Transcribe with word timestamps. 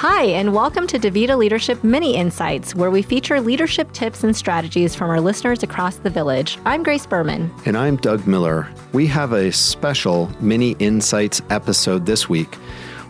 Hi, 0.00 0.22
and 0.22 0.54
welcome 0.54 0.86
to 0.86 0.98
DaVita 0.98 1.36
Leadership 1.36 1.84
Mini 1.84 2.16
Insights, 2.16 2.74
where 2.74 2.90
we 2.90 3.02
feature 3.02 3.38
leadership 3.38 3.92
tips 3.92 4.24
and 4.24 4.34
strategies 4.34 4.94
from 4.94 5.10
our 5.10 5.20
listeners 5.20 5.62
across 5.62 5.96
the 5.96 6.08
village. 6.08 6.56
I'm 6.64 6.82
Grace 6.82 7.04
Berman. 7.04 7.52
And 7.66 7.76
I'm 7.76 7.98
Doug 7.98 8.26
Miller. 8.26 8.66
We 8.94 9.06
have 9.08 9.34
a 9.34 9.52
special 9.52 10.30
Mini 10.40 10.70
Insights 10.78 11.42
episode 11.50 12.06
this 12.06 12.30
week. 12.30 12.56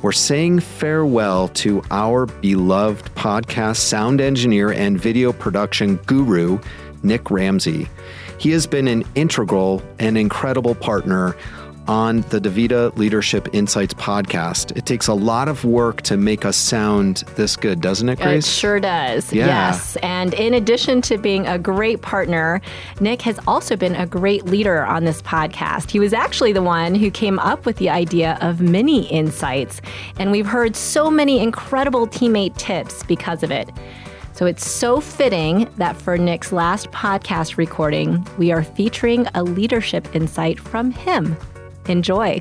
We're 0.00 0.12
saying 0.12 0.60
farewell 0.60 1.48
to 1.48 1.82
our 1.90 2.24
beloved 2.24 3.14
podcast 3.14 3.80
sound 3.80 4.22
engineer 4.22 4.72
and 4.72 4.98
video 4.98 5.34
production 5.34 5.96
guru, 6.06 6.58
Nick 7.02 7.30
Ramsey. 7.30 7.86
He 8.38 8.52
has 8.52 8.66
been 8.66 8.88
an 8.88 9.04
integral 9.14 9.82
and 9.98 10.16
incredible 10.16 10.74
partner 10.74 11.36
on 11.88 12.20
the 12.22 12.40
DaVita 12.40 12.96
Leadership 12.96 13.48
Insights 13.52 13.94
podcast. 13.94 14.76
It 14.76 14.86
takes 14.86 15.08
a 15.08 15.14
lot 15.14 15.48
of 15.48 15.64
work 15.64 16.02
to 16.02 16.16
make 16.16 16.44
us 16.44 16.56
sound 16.56 17.24
this 17.36 17.56
good, 17.56 17.80
doesn't 17.80 18.08
it, 18.08 18.20
Grace? 18.20 18.46
It 18.46 18.50
sure 18.50 18.78
does. 18.78 19.32
Yeah. 19.32 19.46
Yes. 19.46 19.96
And 20.02 20.34
in 20.34 20.54
addition 20.54 21.00
to 21.02 21.18
being 21.18 21.46
a 21.46 21.58
great 21.58 22.02
partner, 22.02 22.60
Nick 23.00 23.22
has 23.22 23.40
also 23.46 23.74
been 23.74 23.96
a 23.96 24.06
great 24.06 24.44
leader 24.44 24.84
on 24.84 25.04
this 25.04 25.22
podcast. 25.22 25.90
He 25.90 25.98
was 25.98 26.12
actually 26.12 26.52
the 26.52 26.62
one 26.62 26.94
who 26.94 27.10
came 27.10 27.38
up 27.38 27.64
with 27.66 27.76
the 27.78 27.88
idea 27.88 28.38
of 28.40 28.60
mini 28.60 29.06
insights. 29.08 29.80
And 30.18 30.30
we've 30.30 30.46
heard 30.46 30.76
so 30.76 31.10
many 31.10 31.40
incredible 31.40 32.06
teammate 32.06 32.56
tips 32.56 33.02
because 33.02 33.42
of 33.42 33.50
it. 33.50 33.70
So 34.34 34.46
it's 34.46 34.70
so 34.70 35.00
fitting 35.00 35.68
that 35.78 35.96
for 35.96 36.16
Nick's 36.16 36.52
last 36.52 36.92
podcast 36.92 37.56
recording, 37.56 38.24
we 38.36 38.52
are 38.52 38.62
featuring 38.62 39.26
a 39.34 39.42
leadership 39.42 40.14
insight 40.14 40.60
from 40.60 40.92
him. 40.92 41.36
Enjoy. 41.88 42.40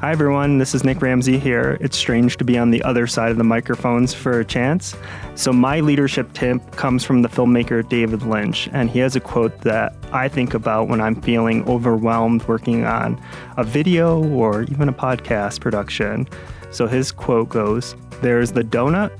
Hi, 0.00 0.12
everyone. 0.12 0.58
This 0.58 0.74
is 0.74 0.84
Nick 0.84 1.00
Ramsey 1.00 1.38
here. 1.38 1.76
It's 1.80 1.96
strange 1.96 2.36
to 2.36 2.44
be 2.44 2.58
on 2.58 2.70
the 2.70 2.82
other 2.82 3.06
side 3.06 3.30
of 3.30 3.38
the 3.38 3.44
microphones 3.44 4.14
for 4.14 4.40
a 4.40 4.44
chance. 4.44 4.94
So, 5.34 5.52
my 5.52 5.80
leadership 5.80 6.32
tip 6.32 6.70
comes 6.72 7.04
from 7.04 7.22
the 7.22 7.28
filmmaker 7.28 7.86
David 7.88 8.22
Lynch, 8.22 8.68
and 8.72 8.90
he 8.90 8.98
has 9.00 9.16
a 9.16 9.20
quote 9.20 9.60
that 9.62 9.94
I 10.12 10.28
think 10.28 10.54
about 10.54 10.88
when 10.88 11.00
I'm 11.00 11.20
feeling 11.20 11.66
overwhelmed 11.68 12.46
working 12.48 12.84
on 12.84 13.20
a 13.56 13.64
video 13.64 14.22
or 14.32 14.62
even 14.64 14.88
a 14.88 14.92
podcast 14.92 15.60
production. 15.60 16.28
So, 16.70 16.86
his 16.86 17.12
quote 17.12 17.48
goes 17.48 17.96
There's 18.22 18.52
the 18.52 18.64
donut 18.64 19.10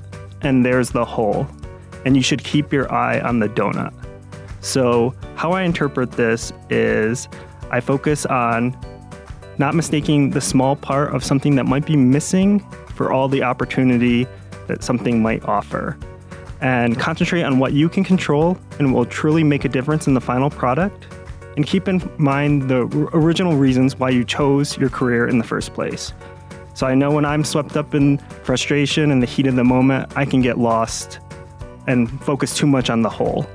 and 0.41 0.65
there's 0.65 0.91
the 0.91 1.05
hole, 1.05 1.47
and 2.05 2.15
you 2.15 2.21
should 2.21 2.43
keep 2.43 2.71
your 2.71 2.91
eye 2.91 3.19
on 3.19 3.39
the 3.39 3.49
donut. 3.49 3.93
So, 4.61 5.15
how 5.35 5.53
I 5.53 5.63
interpret 5.63 6.11
this 6.11 6.53
is 6.69 7.27
I 7.71 7.79
focus 7.79 8.25
on 8.25 8.77
not 9.57 9.75
mistaking 9.75 10.31
the 10.31 10.41
small 10.41 10.75
part 10.75 11.13
of 11.13 11.23
something 11.23 11.55
that 11.55 11.65
might 11.65 11.85
be 11.85 11.95
missing 11.95 12.59
for 12.95 13.11
all 13.11 13.27
the 13.27 13.43
opportunity 13.43 14.27
that 14.67 14.83
something 14.83 15.21
might 15.21 15.43
offer. 15.45 15.97
And 16.61 16.97
concentrate 16.99 17.43
on 17.43 17.59
what 17.59 17.73
you 17.73 17.89
can 17.89 18.03
control 18.03 18.57
and 18.79 18.93
will 18.93 19.05
truly 19.05 19.43
make 19.43 19.65
a 19.65 19.69
difference 19.69 20.07
in 20.07 20.13
the 20.13 20.21
final 20.21 20.49
product. 20.49 21.07
And 21.55 21.65
keep 21.65 21.87
in 21.87 22.07
mind 22.17 22.69
the 22.69 22.81
original 23.13 23.55
reasons 23.55 23.97
why 23.97 24.09
you 24.09 24.23
chose 24.23 24.77
your 24.77 24.89
career 24.89 25.27
in 25.27 25.37
the 25.37 25.43
first 25.43 25.73
place. 25.73 26.13
So 26.73 26.85
I 26.85 26.93
know 26.93 27.09
when 27.09 27.25
I'm 27.25 27.43
swept 27.43 27.75
up 27.75 27.95
in 27.95 28.19
frustration 28.43 29.09
and 29.09 29.21
the 29.21 29.25
heat 29.25 29.47
of 29.47 29.55
the 29.55 29.63
moment, 29.63 30.15
I 30.15 30.25
can 30.25 30.41
get 30.41 30.59
lost 30.59 31.19
and 31.87 32.09
focus 32.23 32.55
too 32.55 32.67
much 32.67 32.91
on 32.91 33.01
the 33.01 33.09
hole. 33.09 33.47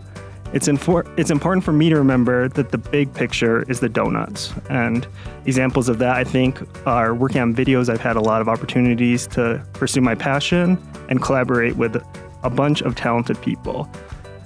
It's, 0.52 0.68
infor- 0.68 1.10
it's 1.18 1.30
important 1.30 1.64
for 1.64 1.72
me 1.72 1.88
to 1.88 1.96
remember 1.96 2.48
that 2.48 2.70
the 2.72 2.78
big 2.78 3.12
picture 3.14 3.62
is 3.70 3.80
the 3.80 3.88
donuts. 3.88 4.52
And 4.68 5.06
examples 5.46 5.88
of 5.88 5.98
that, 5.98 6.16
I 6.16 6.24
think, 6.24 6.62
are 6.86 7.14
working 7.14 7.40
on 7.40 7.54
videos. 7.54 7.88
I've 7.88 8.02
had 8.02 8.16
a 8.16 8.20
lot 8.20 8.42
of 8.42 8.48
opportunities 8.48 9.26
to 9.28 9.64
pursue 9.72 10.02
my 10.02 10.14
passion 10.14 10.78
and 11.08 11.22
collaborate 11.22 11.76
with 11.76 11.96
a 12.42 12.50
bunch 12.50 12.82
of 12.82 12.94
talented 12.96 13.40
people. 13.40 13.88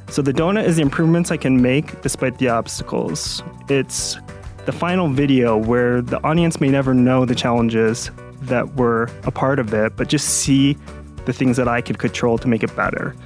So 0.09 0.23
the 0.23 0.33
donut 0.33 0.65
is 0.65 0.77
the 0.77 0.83
improvements 0.83 1.33
I 1.33 1.37
can 1.37 1.61
make 1.61 2.01
despite 2.03 2.39
the 2.39 2.49
obstacles. 2.49 3.43
It's 3.69 4.17
the 4.65 4.73
final 4.73 5.09
video 5.09 5.57
where 5.57 6.01
the 6.01 6.23
audience 6.23 6.61
may 6.61 6.69
never 6.69 6.95
know 6.95 7.25
the 7.25 7.35
challenges 7.35 8.13
that 8.43 8.77
were 8.77 9.11
a 9.25 9.33
part 9.33 9.59
of 9.59 9.75
it, 9.75 9.97
but 9.97 10.09
just 10.09 10.29
see 10.29 10.77
the 11.25 11.33
things 11.33 11.57
that 11.57 11.67
I 11.67 11.81
could 11.81 11.99
control 11.99 12.39
to 12.39 12.47
make 12.47 12.63
it 12.63 12.75
better. 12.77 13.17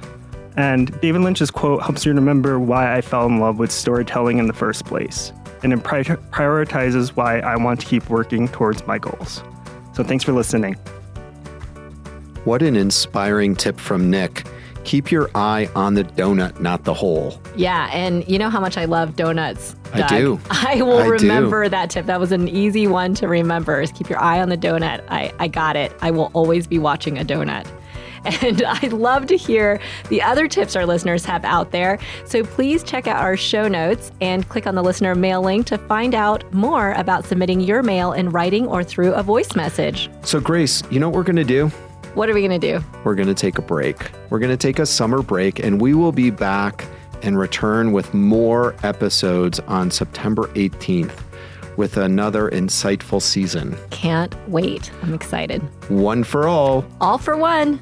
And 0.57 0.99
David 1.01 1.21
Lynch's 1.21 1.49
quote 1.51 1.81
helps 1.81 2.05
you 2.05 2.13
remember 2.13 2.59
why 2.59 2.95
I 2.95 3.01
fell 3.01 3.25
in 3.25 3.39
love 3.39 3.57
with 3.57 3.71
storytelling 3.71 4.37
in 4.37 4.47
the 4.47 4.53
first 4.53 4.85
place. 4.85 5.31
And 5.63 5.71
it 5.73 5.83
pri- 5.83 6.03
prioritizes 6.03 7.09
why 7.09 7.39
I 7.39 7.55
want 7.55 7.79
to 7.81 7.85
keep 7.85 8.09
working 8.09 8.47
towards 8.47 8.85
my 8.87 8.97
goals. 8.97 9.43
So 9.93 10.03
thanks 10.03 10.23
for 10.23 10.31
listening. 10.33 10.75
What 12.43 12.61
an 12.63 12.75
inspiring 12.75 13.55
tip 13.55 13.79
from 13.79 14.09
Nick. 14.09 14.45
Keep 14.83 15.11
your 15.11 15.29
eye 15.35 15.69
on 15.75 15.93
the 15.93 16.03
donut, 16.03 16.59
not 16.59 16.85
the 16.85 16.93
hole. 16.93 17.39
Yeah, 17.55 17.87
and 17.93 18.27
you 18.27 18.39
know 18.39 18.49
how 18.49 18.59
much 18.59 18.77
I 18.77 18.85
love 18.85 19.15
donuts. 19.15 19.75
I 19.93 20.07
do. 20.07 20.39
I 20.49 20.81
will 20.81 20.97
I 20.97 21.03
do. 21.03 21.11
remember 21.11 21.69
that 21.69 21.91
tip. 21.91 22.07
That 22.07 22.19
was 22.19 22.31
an 22.31 22.47
easy 22.47 22.87
one 22.87 23.13
to 23.15 23.27
remember. 23.27 23.79
Is 23.79 23.91
keep 23.91 24.09
your 24.09 24.19
eye 24.19 24.41
on 24.41 24.49
the 24.49 24.57
donut. 24.57 25.03
I, 25.07 25.31
I 25.37 25.47
got 25.47 25.75
it. 25.75 25.93
I 26.01 26.09
will 26.09 26.31
always 26.33 26.65
be 26.65 26.79
watching 26.79 27.19
a 27.19 27.23
donut. 27.23 27.67
And 28.41 28.63
I'd 28.63 28.93
love 28.93 29.27
to 29.27 29.37
hear 29.37 29.79
the 30.09 30.21
other 30.21 30.47
tips 30.47 30.75
our 30.75 30.85
listeners 30.85 31.25
have 31.25 31.43
out 31.45 31.71
there. 31.71 31.99
So 32.25 32.43
please 32.43 32.83
check 32.83 33.07
out 33.07 33.17
our 33.17 33.35
show 33.35 33.67
notes 33.67 34.11
and 34.21 34.47
click 34.47 34.67
on 34.67 34.75
the 34.75 34.83
listener 34.83 35.15
mail 35.15 35.41
link 35.41 35.67
to 35.67 35.77
find 35.77 36.15
out 36.15 36.51
more 36.53 36.93
about 36.93 37.25
submitting 37.25 37.61
your 37.61 37.83
mail 37.83 38.13
in 38.13 38.29
writing 38.29 38.67
or 38.67 38.83
through 38.83 39.13
a 39.13 39.23
voice 39.23 39.55
message. 39.55 40.09
So, 40.23 40.39
Grace, 40.39 40.83
you 40.89 40.99
know 40.99 41.09
what 41.09 41.15
we're 41.15 41.23
going 41.23 41.35
to 41.35 41.43
do? 41.43 41.67
What 42.13 42.29
are 42.29 42.33
we 42.33 42.45
going 42.45 42.59
to 42.59 42.79
do? 42.79 42.83
We're 43.03 43.15
going 43.15 43.27
to 43.27 43.33
take 43.33 43.57
a 43.57 43.61
break. 43.61 44.11
We're 44.29 44.39
going 44.39 44.51
to 44.51 44.57
take 44.57 44.79
a 44.79 44.85
summer 44.85 45.21
break, 45.21 45.59
and 45.59 45.79
we 45.79 45.93
will 45.93 46.11
be 46.11 46.29
back 46.29 46.85
and 47.23 47.39
return 47.39 47.91
with 47.93 48.13
more 48.13 48.75
episodes 48.83 49.59
on 49.61 49.91
September 49.91 50.47
18th 50.49 51.17
with 51.77 51.97
another 51.97 52.49
insightful 52.49 53.21
season. 53.21 53.77
Can't 53.91 54.35
wait. 54.49 54.91
I'm 55.01 55.13
excited. 55.13 55.61
One 55.89 56.23
for 56.23 56.47
all. 56.47 56.85
All 56.99 57.17
for 57.17 57.37
one. 57.37 57.79